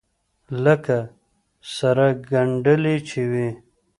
[0.63, 0.97] لکه
[1.75, 3.49] سره گنډلې چې وي.